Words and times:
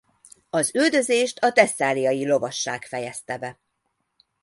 Az 0.49 0.75
üldözést 0.75 1.37
a 1.39 1.51
thesszáliai 1.51 2.25
lovasság 2.27 2.83
fejezte 2.85 3.37
be. 3.37 3.59